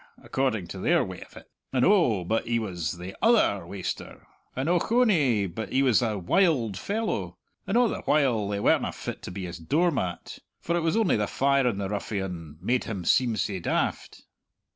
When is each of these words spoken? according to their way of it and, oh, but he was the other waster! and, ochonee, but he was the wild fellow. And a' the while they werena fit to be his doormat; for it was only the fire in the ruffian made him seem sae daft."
according 0.23 0.65
to 0.65 0.79
their 0.79 1.03
way 1.05 1.21
of 1.21 1.37
it 1.37 1.51
and, 1.71 1.85
oh, 1.85 2.23
but 2.23 2.47
he 2.47 2.57
was 2.57 2.97
the 2.97 3.15
other 3.21 3.63
waster! 3.67 4.25
and, 4.55 4.67
ochonee, 4.67 5.45
but 5.45 5.71
he 5.71 5.83
was 5.83 5.99
the 5.99 6.17
wild 6.17 6.75
fellow. 6.75 7.37
And 7.67 7.77
a' 7.77 7.87
the 7.87 8.01
while 8.05 8.47
they 8.47 8.59
werena 8.59 8.93
fit 8.95 9.21
to 9.21 9.29
be 9.29 9.45
his 9.45 9.59
doormat; 9.59 10.39
for 10.59 10.75
it 10.75 10.79
was 10.81 10.97
only 10.97 11.17
the 11.17 11.27
fire 11.27 11.67
in 11.67 11.77
the 11.77 11.87
ruffian 11.87 12.57
made 12.59 12.85
him 12.85 13.05
seem 13.05 13.35
sae 13.35 13.59
daft." 13.59 14.23